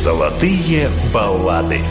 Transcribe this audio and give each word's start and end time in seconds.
Золотые 0.00 0.88
баллады. 1.12 1.82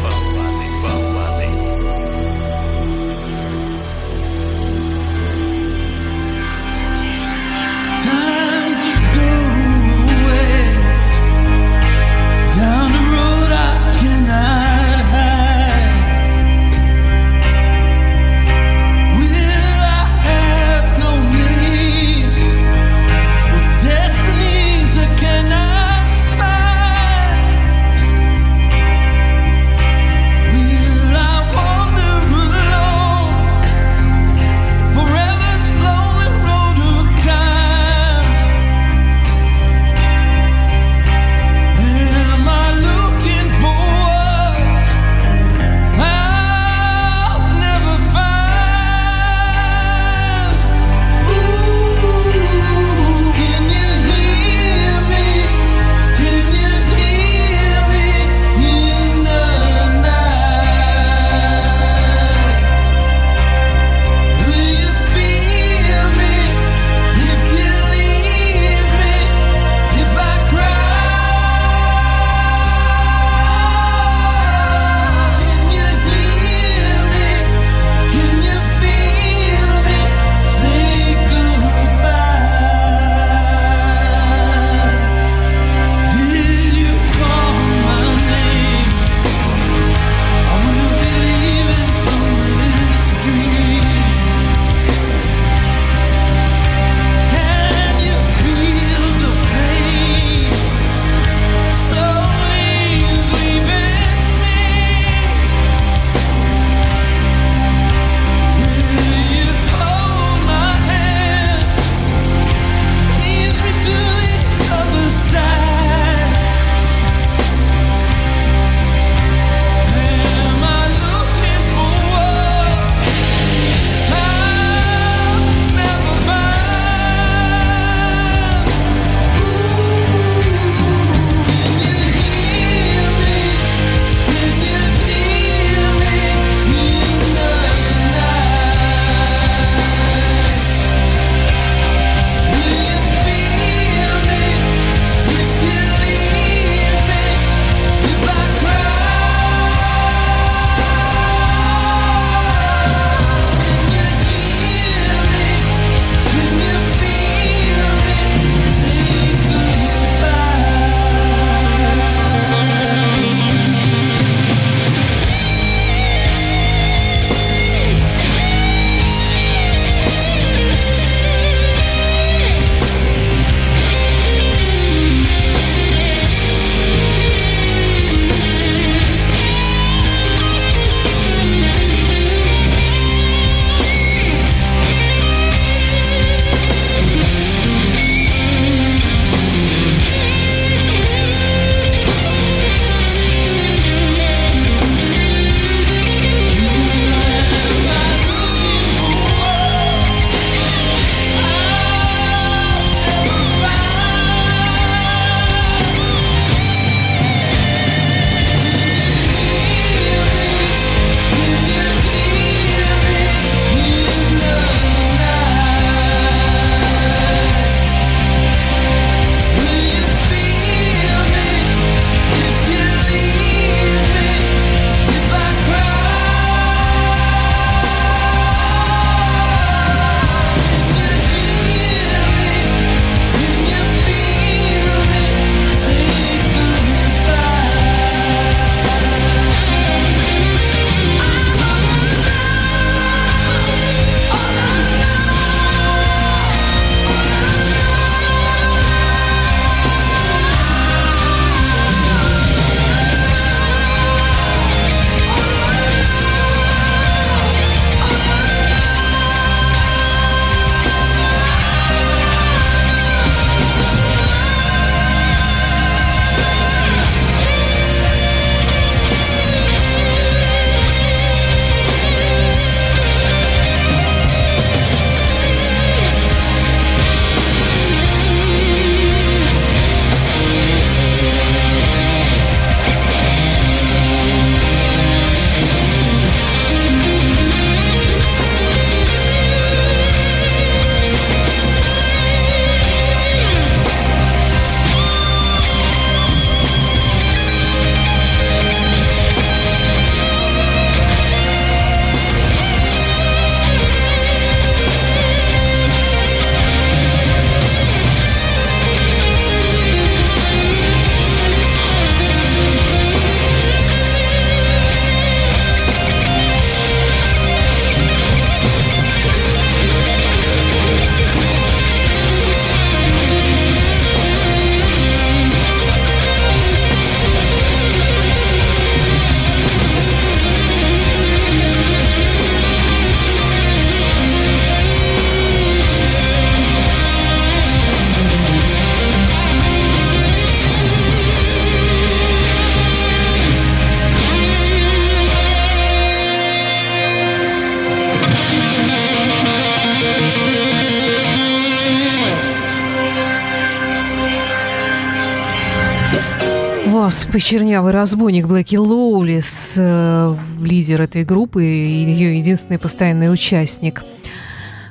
Вас 357.39 357.45
почернявый 357.45 357.93
разбойник 357.93 358.47
Блэки 358.47 358.75
Лоулис, 358.75 359.75
э, 359.77 360.35
лидер 360.61 361.01
этой 361.01 361.23
группы 361.23 361.63
и 361.63 362.03
ее 362.03 362.37
единственный 362.37 362.77
постоянный 362.77 363.31
участник. 363.31 364.03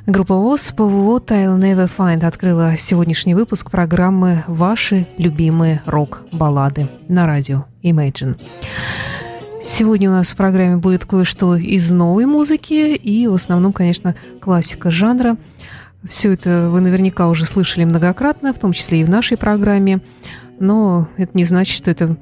Группа 0.07 0.35
ВОЗ 0.35 0.73
ПВО 0.75 1.19
«I'll 1.19 1.59
Never 1.59 1.91
Find» 1.95 2.25
открыла 2.25 2.79
сегодняшний 2.79 3.35
выпуск 3.35 3.71
программы 3.71 4.45
«Ваши 4.47 5.07
любимые 5.19 5.83
рок-баллады» 5.85 6.89
на 7.09 7.27
радио 7.27 7.65
Imagine. 7.83 8.41
Сегодня 9.63 10.09
у 10.09 10.15
нас 10.15 10.31
в 10.31 10.37
программе 10.37 10.79
будет 10.79 11.05
кое-что 11.05 11.55
из 11.55 11.91
новой 11.91 12.25
музыки 12.25 12.95
и 12.95 13.27
в 13.27 13.35
основном, 13.35 13.75
конечно, 13.75 14.15
классика 14.41 14.91
жанра. 14.91 15.37
Все 16.09 16.33
это 16.33 16.71
вы 16.71 16.81
наверняка 16.81 17.29
уже 17.29 17.45
слышали 17.45 17.85
многократно, 17.85 18.55
в 18.55 18.59
том 18.59 18.73
числе 18.73 19.03
и 19.03 19.05
в 19.05 19.11
нашей 19.11 19.37
программе 19.37 20.01
но 20.61 21.09
это 21.17 21.33
не 21.35 21.45
значит, 21.45 21.77
что 21.77 21.91
это 21.91 22.17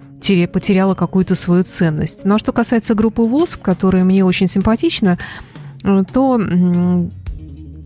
потеряло 0.53 0.94
какую-то 0.94 1.35
свою 1.35 1.65
ценность. 1.65 2.25
Ну 2.25 2.35
а 2.35 2.38
что 2.38 2.53
касается 2.53 2.94
группы 2.94 3.23
ВОСП, 3.23 3.62
которая 3.62 4.05
мне 4.05 4.25
очень 4.25 4.49
симпатична, 4.49 5.19
э, 5.85 6.05
то 6.12 6.41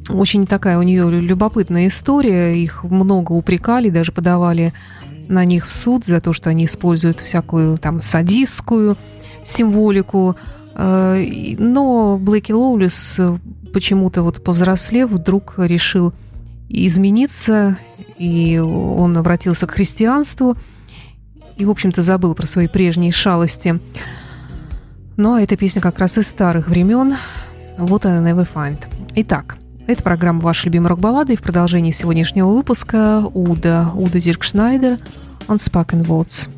очень 0.08 0.46
такая 0.46 0.78
у 0.78 0.82
нее 0.82 1.10
любопытная 1.10 1.88
история. 1.88 2.54
Их 2.54 2.84
много 2.84 3.32
упрекали, 3.32 3.90
даже 3.90 4.12
подавали 4.12 4.72
на 5.28 5.44
них 5.44 5.68
в 5.68 5.72
суд 5.72 6.04
за 6.04 6.20
то, 6.20 6.32
что 6.32 6.50
они 6.50 6.64
используют 6.64 7.20
всякую 7.20 7.78
там 7.78 8.00
садистскую 8.00 8.96
символику. 9.44 10.36
Э, 10.74 11.24
но 11.58 12.18
Блэки 12.18 12.52
Лоулис 12.52 13.16
э, 13.18 13.38
почему-то 13.72 14.22
вот 14.22 14.42
повзрослев 14.42 15.10
вдруг 15.10 15.54
решил 15.58 16.12
измениться, 16.70 17.76
и 18.16 18.58
он 18.58 19.16
обратился 19.16 19.66
к 19.66 19.72
христианству 19.72 20.56
и, 21.56 21.64
в 21.64 21.70
общем-то, 21.70 22.00
забыл 22.00 22.34
про 22.34 22.46
свои 22.46 22.68
прежние 22.68 23.12
шалости. 23.12 23.80
Но 25.16 25.38
эта 25.38 25.56
песня 25.56 25.82
как 25.82 25.98
раз 25.98 26.16
из 26.16 26.28
старых 26.28 26.68
времен. 26.68 27.16
Вот 27.76 28.06
она, 28.06 28.30
Never 28.30 28.48
Find. 28.52 28.78
Итак, 29.16 29.58
это 29.86 30.02
программа 30.02 30.40
«Ваши 30.40 30.66
любимые 30.66 30.90
рок-баллады» 30.90 31.32
и 31.32 31.36
в 31.36 31.42
продолжении 31.42 31.90
сегодняшнего 31.90 32.48
выпуска 32.48 33.28
Удо, 33.34 33.90
Удо 33.94 34.20
Диркшнайдер 34.20 34.98
«Unspoken 35.48 36.06
Words». 36.06 36.48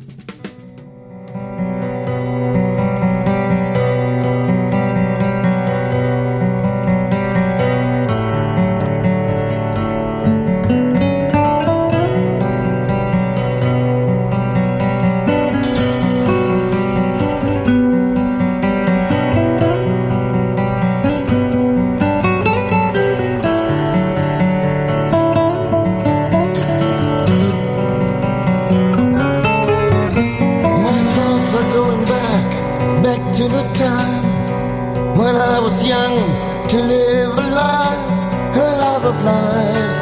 never 39.03 39.19
flies. 39.19 39.93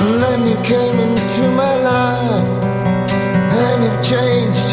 And 0.00 0.22
then 0.22 0.40
you 0.48 0.56
came 0.62 0.98
into 1.00 1.42
my 1.56 1.74
life, 1.82 2.52
and 3.62 3.84
you've 3.84 4.02
changed 4.02 4.70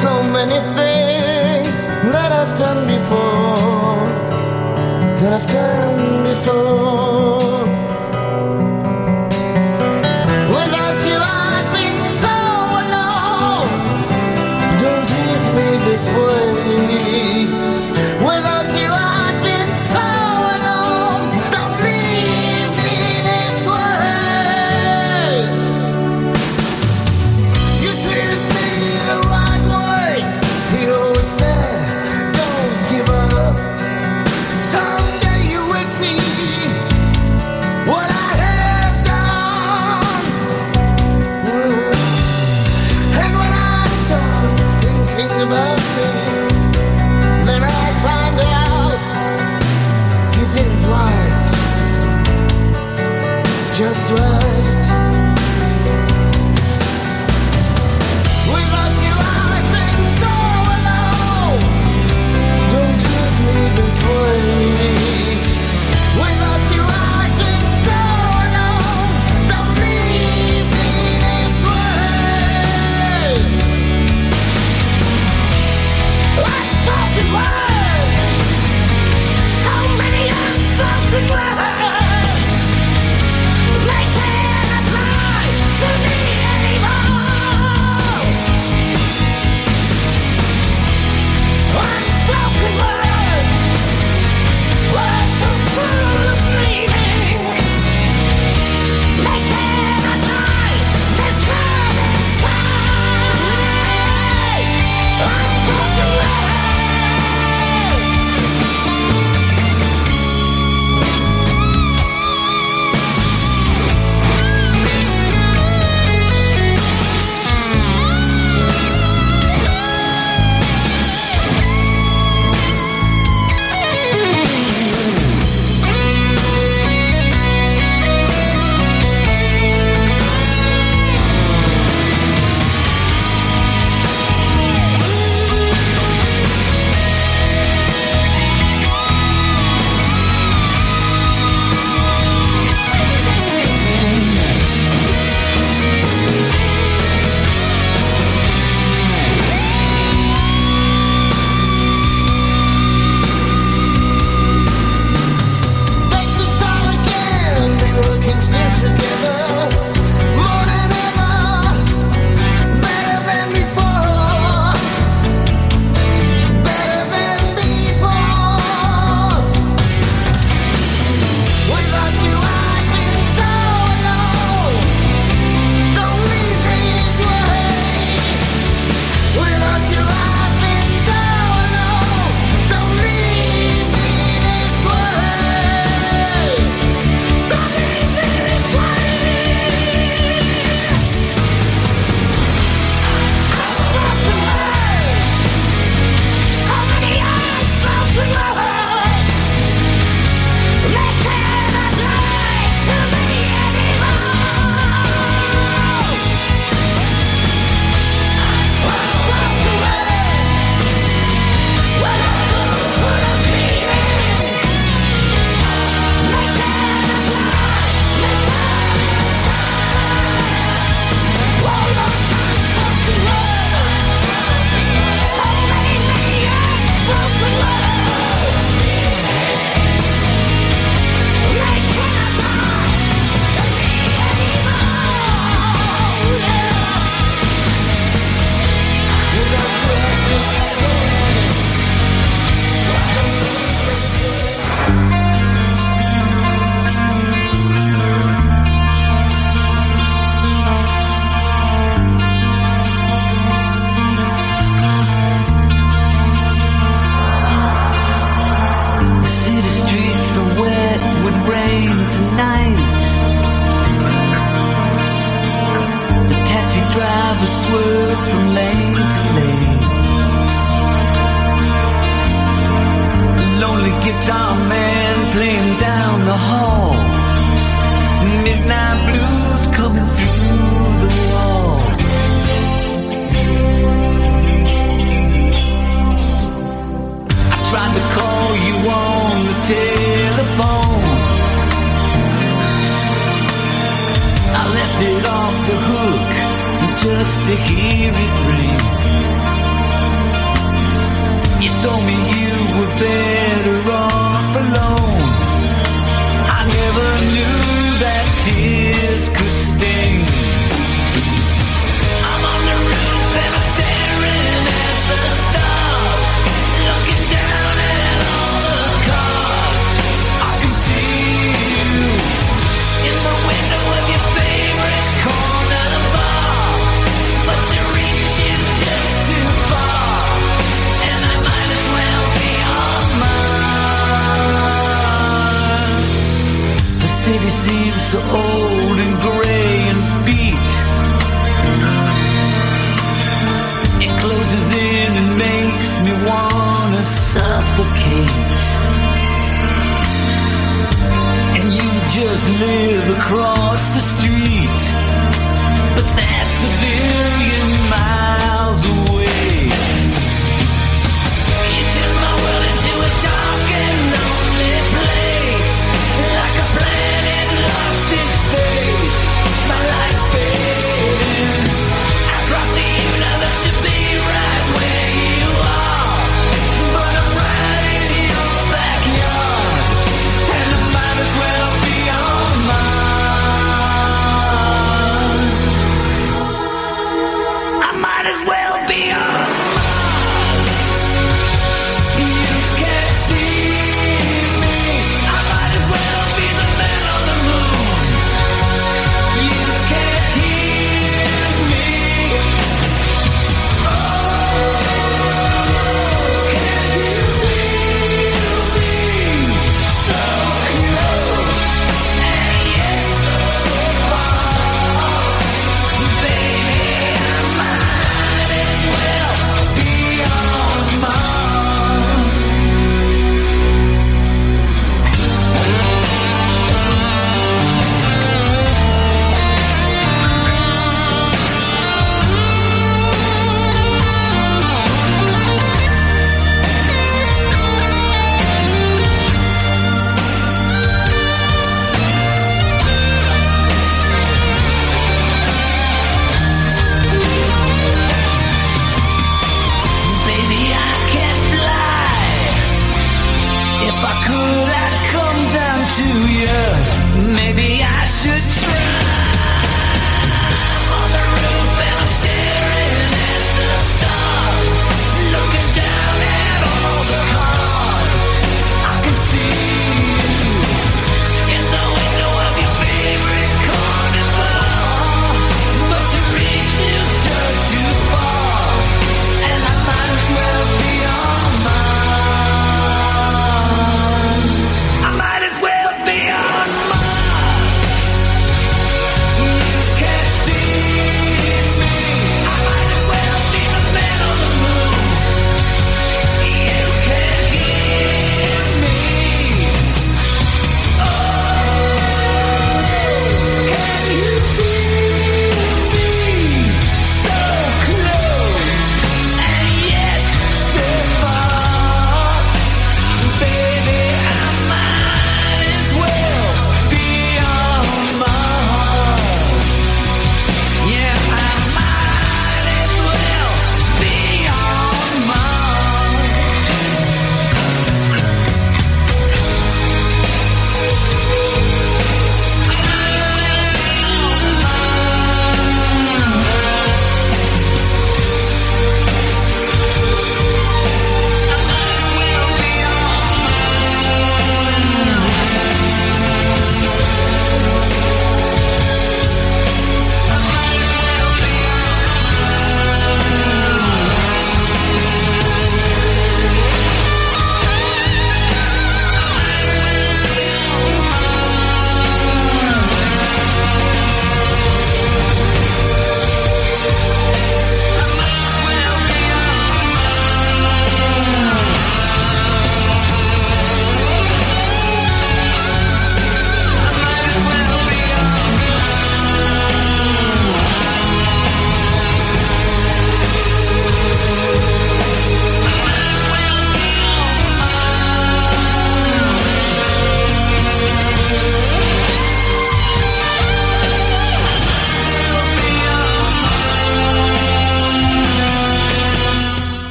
so 0.00 0.22
many 0.36 0.60
things 0.78 1.68
that 2.14 2.30
I've 2.40 2.54
done 2.58 2.86
before, 2.86 3.98
that 5.20 5.32
I've 5.32 5.46
done 5.48 6.22
before. 6.28 6.69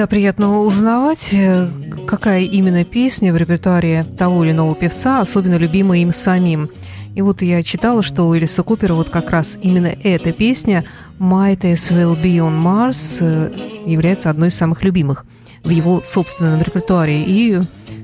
всегда 0.00 0.08
приятно 0.08 0.60
узнавать, 0.60 1.28
э, 1.34 1.68
какая 2.06 2.40
именно 2.40 2.84
песня 2.84 3.34
в 3.34 3.36
репертуаре 3.36 4.06
того 4.16 4.44
или 4.44 4.52
иного 4.52 4.74
певца 4.74 5.20
особенно 5.20 5.56
любимая 5.56 5.98
им 5.98 6.10
самим. 6.14 6.70
И 7.14 7.20
вот 7.20 7.42
я 7.42 7.62
читала, 7.62 8.02
что 8.02 8.26
у 8.26 8.34
Элиса 8.34 8.62
Купера 8.62 8.94
вот 8.94 9.10
как 9.10 9.28
раз 9.28 9.58
именно 9.60 9.88
эта 9.88 10.32
песня 10.32 10.86
«Might 11.18 11.60
as 11.64 11.92
well 11.92 12.16
be 12.18 12.36
on 12.36 12.62
Mars» 12.62 13.18
э, 13.20 13.52
является 13.84 14.30
одной 14.30 14.48
из 14.48 14.54
самых 14.54 14.82
любимых 14.82 15.26
в 15.64 15.68
его 15.68 16.00
собственном 16.02 16.62
репертуаре. 16.62 17.22
И 17.26 17.60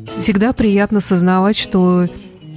всегда 0.06 0.52
приятно 0.52 1.00
сознавать, 1.00 1.56
что 1.56 2.09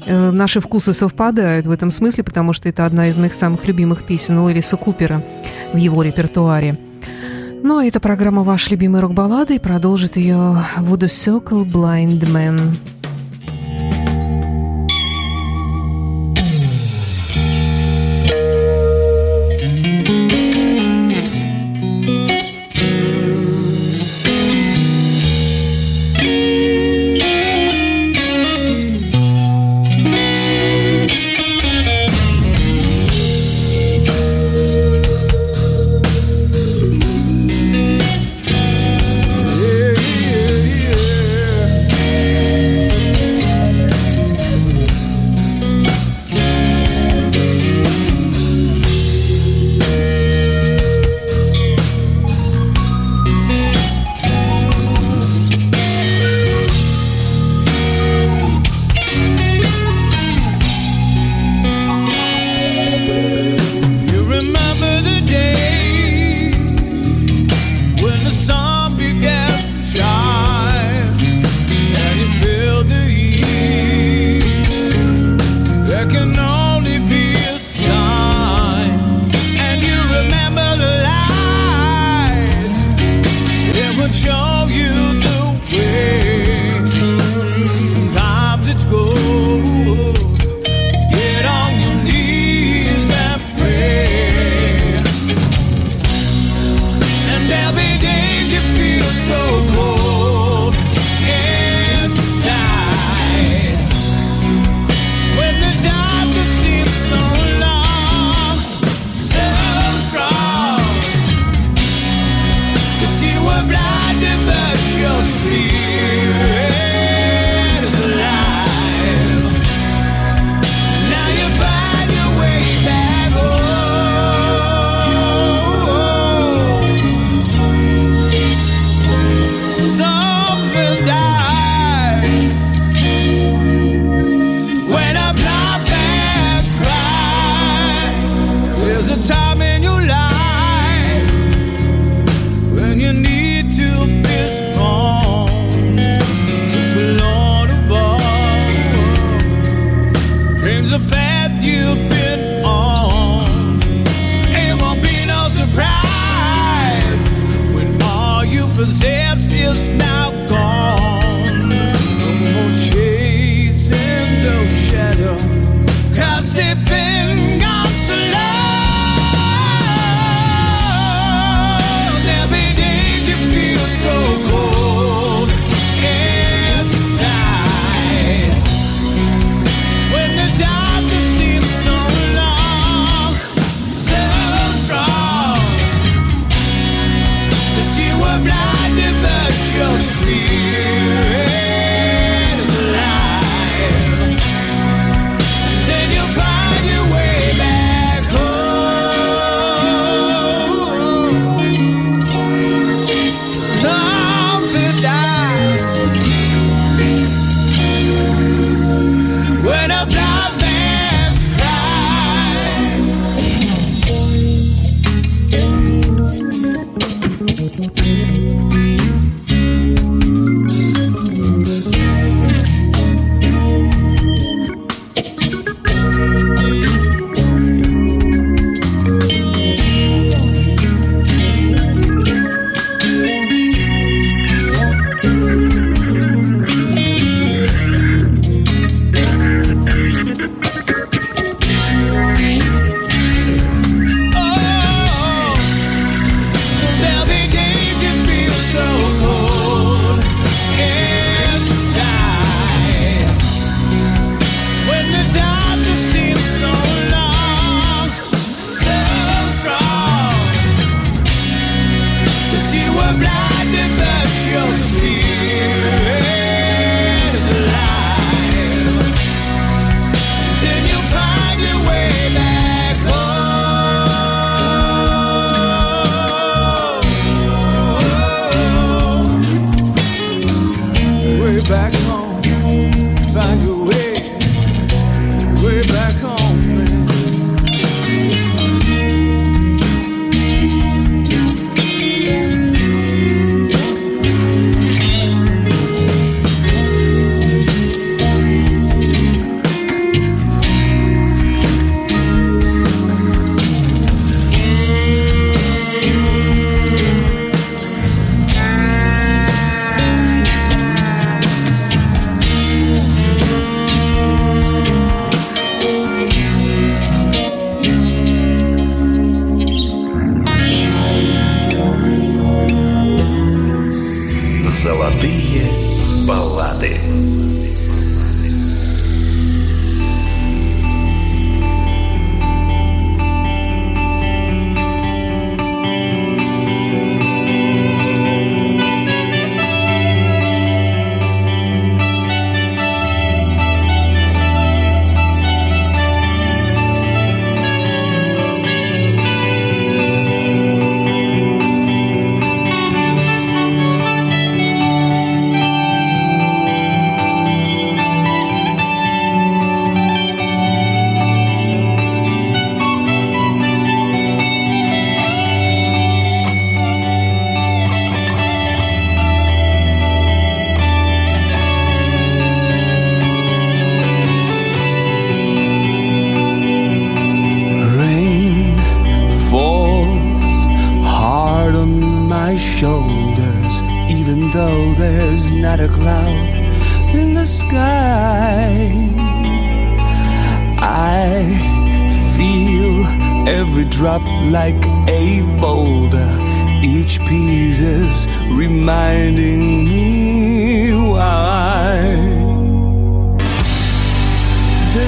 э, 0.06 0.32
наши 0.32 0.60
вкусы 0.60 0.92
совпадают 0.92 1.66
в 1.66 1.72
этом 1.72 1.92
смысле, 1.92 2.26
потому 2.26 2.52
что 2.52 2.68
это 2.68 2.86
одна 2.86 3.08
из 3.08 3.18
моих 3.18 3.36
самых 3.36 3.66
любимых 3.66 4.04
песен 4.04 4.38
у 4.38 4.52
Элиса 4.52 4.76
Купера 4.76 5.24
в 5.72 5.78
его 5.78 6.04
репертуаре– 6.04 6.78
ну 7.62 7.78
а 7.78 7.86
эта 7.86 8.00
программа 8.00 8.44
«Ваш 8.44 8.70
любимый 8.70 9.02
рок-баллады» 9.02 9.60
продолжит 9.60 10.16
ее 10.16 10.64
Вуду 10.78 11.10
Сёкл 11.10 11.64
«Blind 11.64 12.22
Man». 12.32 12.99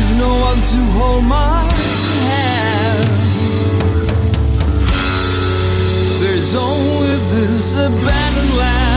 There's 0.02 0.16
no 0.16 0.34
one 0.40 0.58
to 0.58 0.78
hold 0.98 1.24
my 1.26 1.62
hand. 2.26 3.08
There's 6.24 6.56
only 6.56 7.18
this 7.30 7.74
abandoned 7.74 8.58
land 8.58 8.91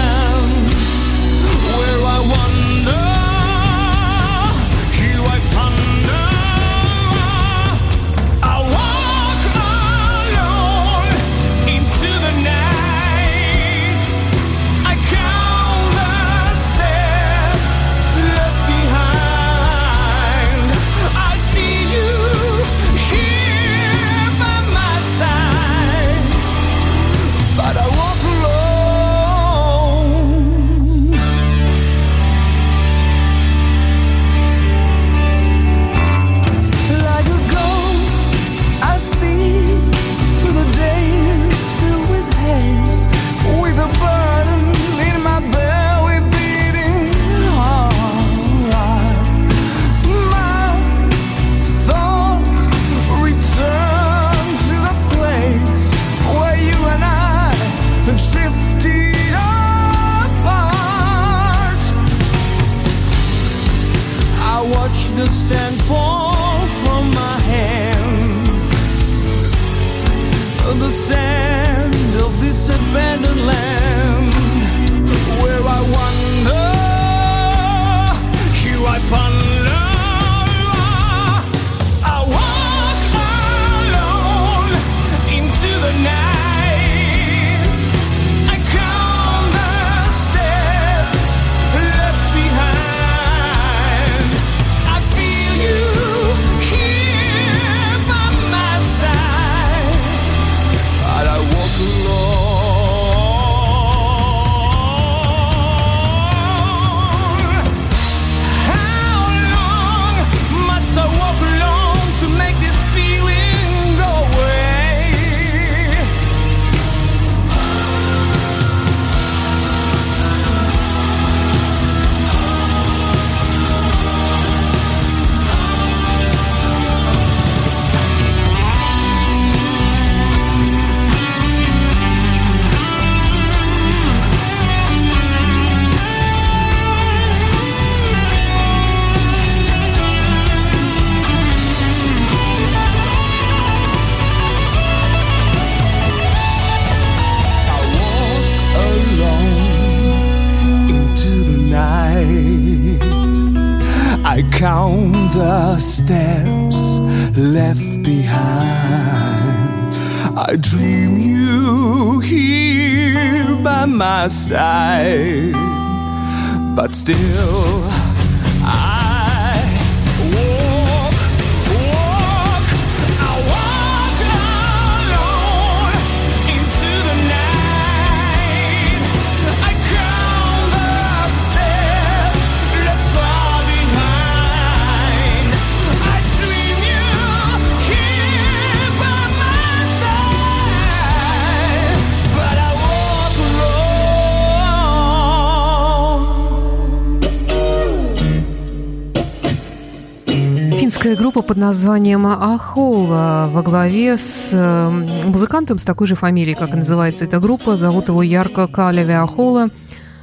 группа 201.35 201.49
под 201.49 201.57
названием 201.57 202.27
Ахола 202.27 203.49
во 203.51 203.63
главе 203.63 204.17
с 204.19 204.51
э, 204.53 205.27
музыкантом 205.27 205.79
с 205.79 205.83
такой 205.83 206.07
же 206.07 206.15
фамилией, 206.15 206.55
как 206.55 206.71
и 206.71 206.77
называется 206.77 207.25
эта 207.25 207.41
группа. 207.41 207.77
Зовут 207.77 208.07
его 208.07 208.23
Ярко 208.23 208.69
Калеви 208.69 209.15
Ахола. 209.15 209.71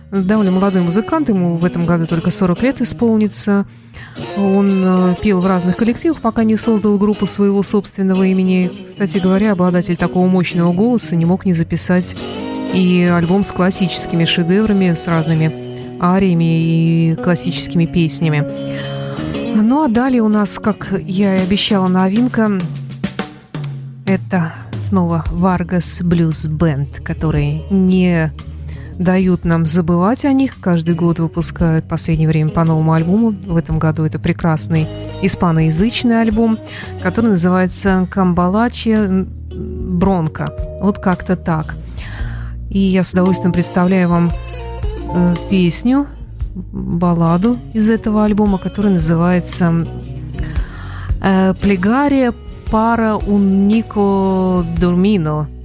Довольно 0.09 0.51
молодой 0.51 0.83
музыкант, 0.83 1.27
ему 1.27 1.57
в 1.57 1.65
этом 1.65 1.85
году 1.85 2.07
только 2.07 2.29
40 2.29 2.63
лет 2.63 2.81
исполнится. 2.81 3.65
Он 4.37 4.71
э, 4.71 5.15
пел 5.21 5.41
в 5.41 5.47
разных 5.47 5.75
коллективах, 5.75 6.21
пока 6.21 6.45
не 6.45 6.55
создал 6.55 6.97
группу 6.97 7.27
своего 7.27 7.61
собственного 7.61 8.23
имени. 8.23 8.71
Кстати 8.85 9.17
говоря, 9.17 9.51
обладатель 9.51 9.97
такого 9.97 10.27
мощного 10.27 10.71
голоса 10.71 11.17
не 11.17 11.25
мог 11.25 11.45
не 11.45 11.51
записать 11.51 12.15
и 12.73 13.03
альбом 13.13 13.43
с 13.43 13.51
классическими 13.51 14.23
шедеврами, 14.23 14.93
с 14.93 15.07
разными 15.07 15.51
ариями 15.99 17.11
и 17.11 17.15
классическими 17.15 17.85
песнями. 17.85 19.00
Ну 19.33 19.83
а 19.83 19.87
далее 19.87 20.21
у 20.21 20.27
нас, 20.27 20.59
как 20.59 20.93
я 21.05 21.37
и 21.37 21.43
обещала, 21.43 21.87
новинка. 21.87 22.49
Это 24.05 24.53
снова 24.79 25.23
Vargas 25.31 26.01
Blues 26.01 26.49
Band, 26.49 27.01
которые 27.01 27.63
не 27.69 28.31
дают 28.97 29.45
нам 29.45 29.65
забывать 29.65 30.25
о 30.25 30.33
них. 30.33 30.59
Каждый 30.59 30.95
год 30.95 31.19
выпускают 31.19 31.85
в 31.85 31.87
последнее 31.87 32.27
время 32.27 32.49
по 32.49 32.63
новому 32.63 32.93
альбому. 32.93 33.31
В 33.31 33.55
этом 33.55 33.79
году 33.79 34.03
это 34.03 34.19
прекрасный 34.19 34.87
испаноязычный 35.21 36.21
альбом, 36.21 36.57
который 37.01 37.31
называется 37.31 38.07
«Камбалачи 38.11 38.95
Бронко». 39.55 40.53
Вот 40.81 40.99
как-то 40.99 41.35
так. 41.35 41.75
И 42.69 42.79
я 42.79 43.03
с 43.03 43.11
удовольствием 43.11 43.51
представляю 43.51 44.09
вам 44.09 44.31
э, 45.13 45.35
песню, 45.49 46.07
балладу 46.55 47.57
из 47.73 47.89
этого 47.89 48.25
альбома, 48.25 48.57
которая 48.57 48.93
называется 48.93 49.85
«Плегария 51.61 52.33
пара 52.71 53.17
Dormino, 53.17 54.65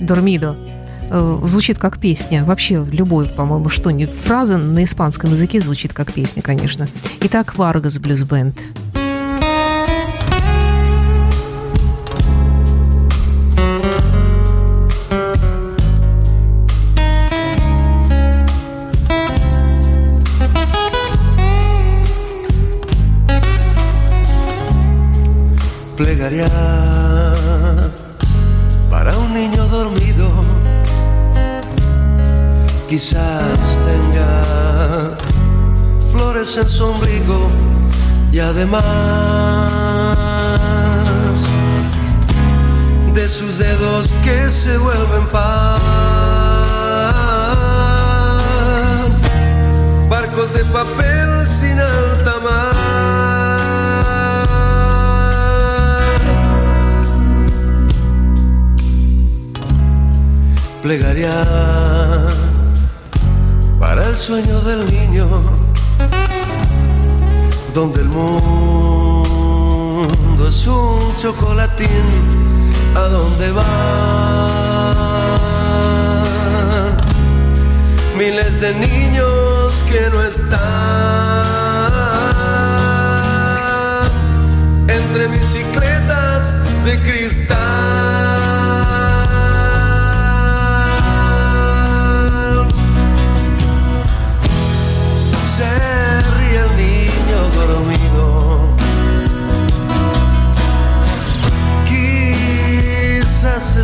Dormido». 0.01 0.57
э, 1.09 1.41
звучит 1.45 1.79
как 1.79 1.99
песня. 1.99 2.45
Вообще, 2.45 2.85
любой, 2.91 3.27
по-моему, 3.27 3.69
что-нибудь. 3.69 4.15
Фраза 4.25 4.59
на 4.59 4.85
испанском 4.85 5.31
языке 5.31 5.61
звучит 5.61 5.93
как 5.93 6.13
песня, 6.13 6.43
конечно. 6.43 6.87
Итак, 7.21 7.57
Варгас 7.57 7.99
Блюз 7.99 8.23
Бенд. 8.23 8.59
Plegaría 25.97 26.49
para 28.91 29.17
un 29.17 29.33
niño 29.33 29.67
dormido. 29.69 30.31
Quizás 32.89 33.81
tenga 33.91 34.43
flores 36.13 36.57
en 36.59 36.69
su 36.69 36.85
ombligo 36.85 37.49
y 38.31 38.39
además 38.41 38.83
de 43.15 43.27
sus 43.27 43.59
dedos 43.59 44.15
que 44.23 44.51
se 44.51 44.77
vuelven 44.77 45.27
pan. 45.33 45.81
Barcos 50.11 50.53
de 50.53 50.65
papel 50.65 51.47
sin 51.47 51.81
alta 51.81 52.41
mar. 52.45 53.36
Plegaría 60.87 61.35
para 63.81 64.07
el 64.09 64.17
sueño 64.17 64.61
del 64.61 64.87
niño, 64.87 65.27
donde 67.75 68.03
el 68.03 68.09
mundo 68.09 69.25
es 70.47 70.67
un 70.69 71.17
chocolatín, 71.17 71.89
a 72.95 73.01
donde 73.01 73.51
van 73.51 73.67
miles 78.17 78.61
de 78.61 78.73
niños 78.75 79.83
que 79.91 80.09
no 80.13 80.23
están 80.23 81.43
entre 84.87 85.27
bicicletas 85.27 86.63
de 86.85 86.97
cristal. 87.01 87.26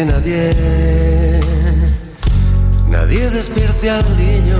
Que 0.00 0.06
nadie, 0.06 1.40
nadie 2.88 3.28
despierte 3.30 3.90
al 3.90 4.04
niño. 4.16 4.58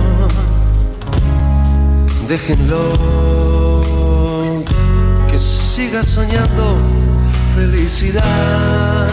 Déjenlo 2.28 3.80
que 5.30 5.38
siga 5.38 6.04
soñando 6.04 6.76
felicidad. 7.54 9.08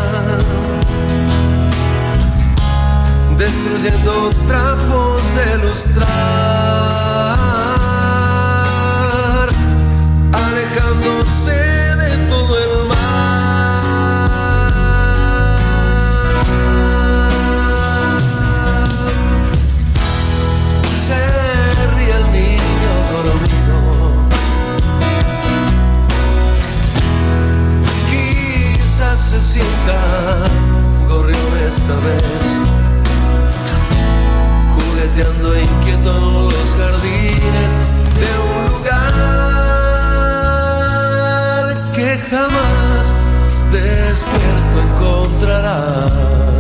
Destruyendo 3.37 4.31
trapos 4.47 5.21
de 5.37 5.57
lustrar, 5.65 6.07
alejándose 10.33 11.66
Sienta 29.57 29.99
gorrión 31.09 31.51
esta 31.67 31.95
vez, 32.05 32.41
jugueteando 34.75 35.47
inquieto 35.59 36.09
en 36.15 36.25
los 36.43 36.69
jardines 36.77 37.71
de 38.19 38.29
un 38.45 38.61
lugar 38.71 39.15
que 41.95 42.09
jamás 42.29 43.05
despierto 43.71 44.77
encontrará. 44.83 46.56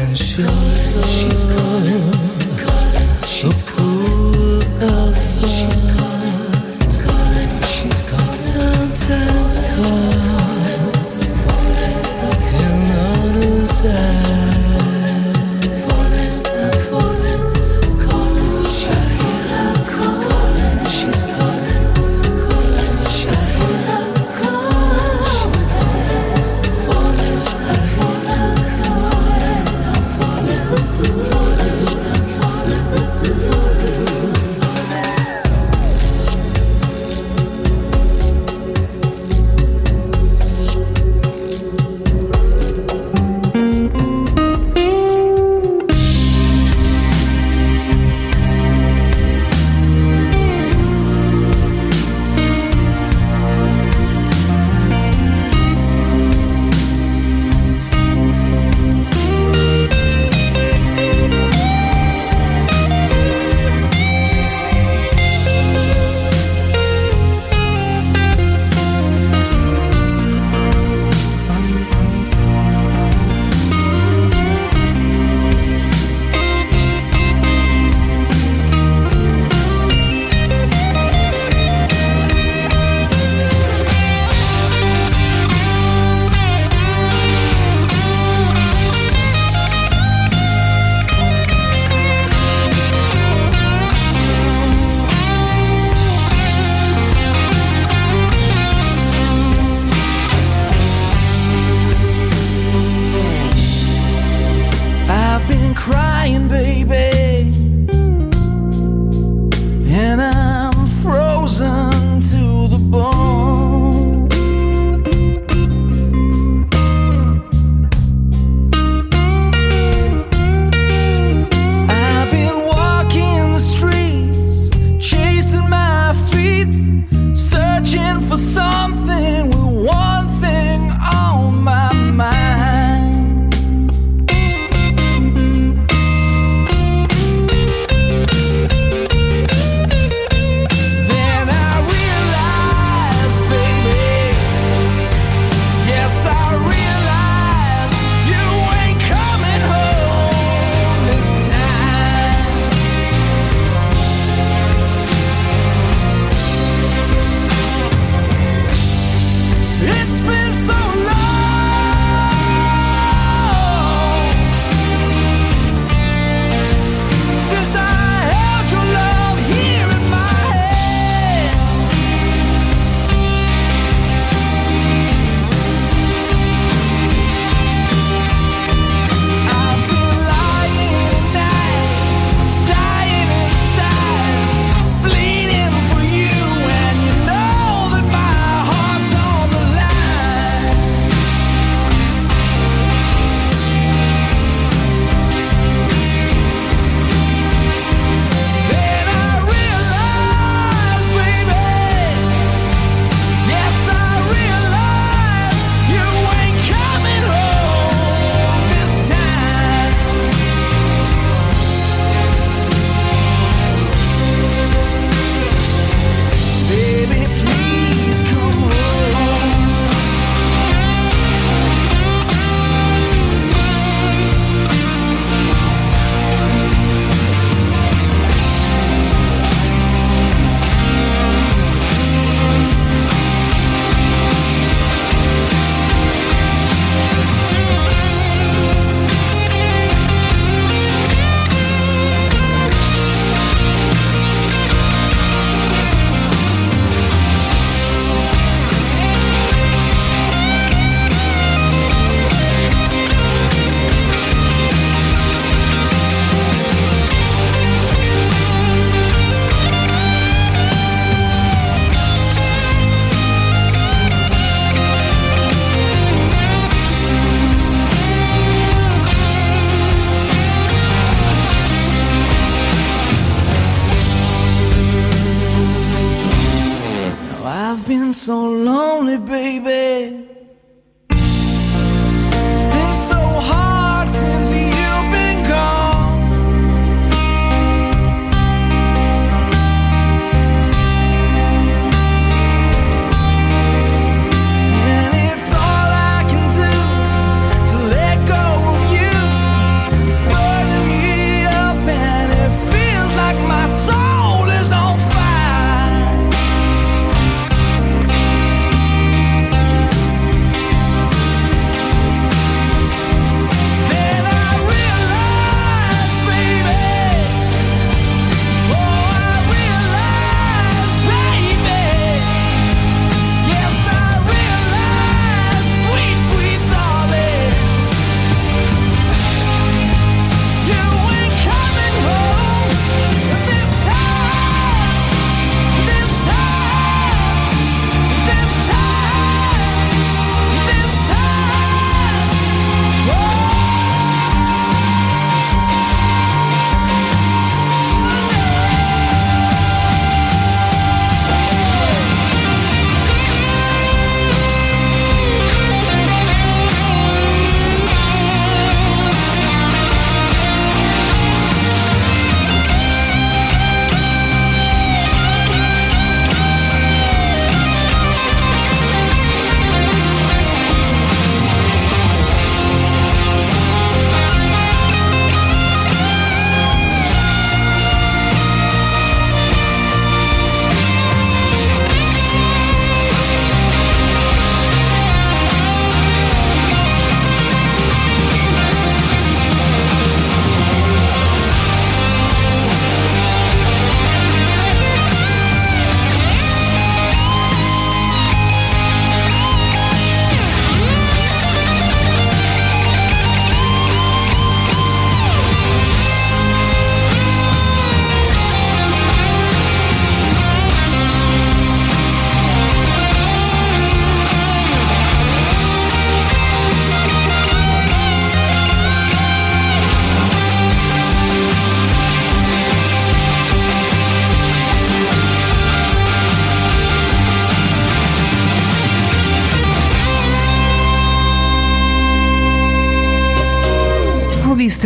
and 0.00 0.16
she's 0.16 0.94
she's 1.10 1.44
She's 3.26 3.64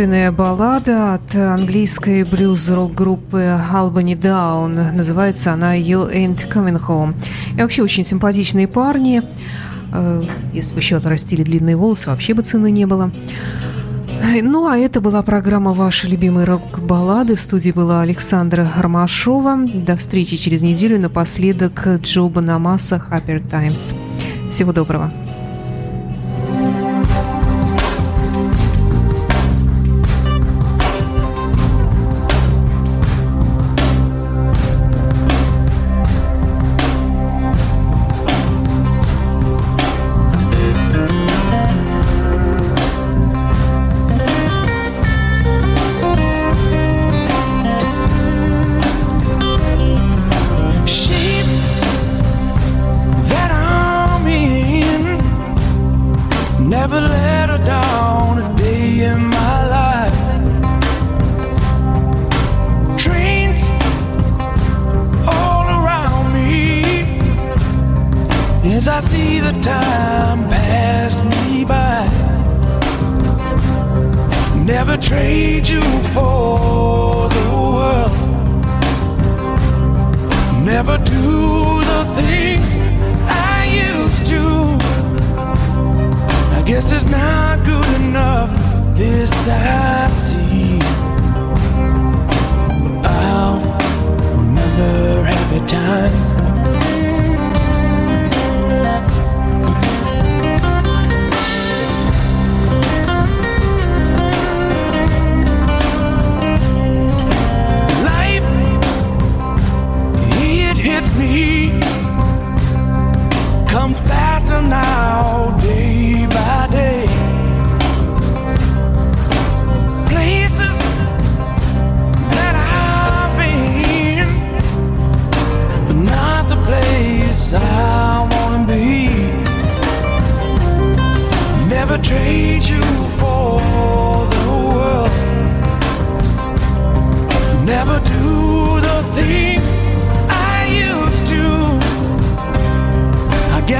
Убийственная 0.03 0.33
баллада 0.33 1.13
от 1.13 1.33
английской 1.33 2.25
блюз-рок 2.25 2.93
группы 2.93 3.37
Albany 3.71 4.19
Down. 4.19 4.91
Называется 4.91 5.53
она 5.53 5.77
You 5.77 6.13
Ain't 6.13 6.51
Coming 6.51 6.77
Home. 6.89 7.15
И 7.57 7.61
вообще 7.61 7.83
очень 7.83 8.03
симпатичные 8.03 8.67
парни. 8.67 9.21
Э, 9.93 10.21
Если 10.51 10.73
бы 10.73 10.81
еще 10.81 10.97
отрастили 10.97 11.43
длинные 11.43 11.77
волосы, 11.77 12.09
вообще 12.09 12.33
бы 12.33 12.41
цены 12.41 12.69
не 12.69 12.85
было. 12.85 13.11
Ну, 14.41 14.67
а 14.67 14.77
это 14.77 14.99
была 14.99 15.21
программа 15.21 15.71
«Ваши 15.71 16.09
любимые 16.09 16.43
рок-баллады». 16.43 17.37
В 17.37 17.41
студии 17.41 17.71
была 17.71 18.01
Александра 18.01 18.69
Ромашова. 18.77 19.55
До 19.73 19.95
встречи 19.95 20.35
через 20.35 20.61
неделю. 20.63 20.99
Напоследок 20.99 21.87
Джо 22.01 22.23
Банамаса 22.23 23.01
«Happier 23.09 23.41
Times». 23.49 23.95
Всего 24.49 24.73
доброго. 24.73 25.13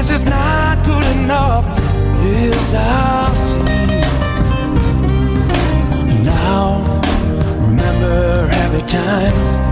this 0.06 0.20
is 0.20 0.26
not 0.26 0.84
good 0.84 1.16
enough. 1.16 1.64
This 2.20 2.74
I 2.74 3.32
see. 3.32 3.60
And 6.10 6.24
now, 6.24 7.00
remember 7.66 8.46
happy 8.48 8.86
times. 8.86 9.63